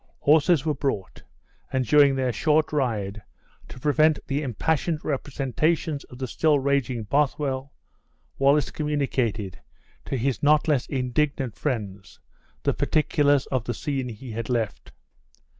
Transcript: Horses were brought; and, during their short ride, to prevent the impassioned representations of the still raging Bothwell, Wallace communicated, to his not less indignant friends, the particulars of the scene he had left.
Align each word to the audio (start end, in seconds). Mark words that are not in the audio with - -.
Horses 0.21 0.65
were 0.65 0.73
brought; 0.73 1.21
and, 1.71 1.85
during 1.85 2.15
their 2.15 2.33
short 2.33 2.73
ride, 2.73 3.21
to 3.67 3.79
prevent 3.79 4.17
the 4.25 4.41
impassioned 4.41 5.05
representations 5.05 6.05
of 6.05 6.17
the 6.17 6.25
still 6.25 6.57
raging 6.57 7.03
Bothwell, 7.03 7.71
Wallace 8.39 8.71
communicated, 8.71 9.59
to 10.05 10.17
his 10.17 10.41
not 10.41 10.67
less 10.67 10.87
indignant 10.87 11.55
friends, 11.55 12.19
the 12.63 12.73
particulars 12.73 13.45
of 13.51 13.63
the 13.65 13.75
scene 13.75 14.09
he 14.09 14.31
had 14.31 14.49
left. 14.49 14.91